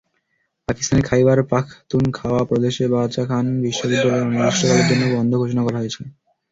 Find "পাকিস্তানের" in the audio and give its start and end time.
0.67-1.07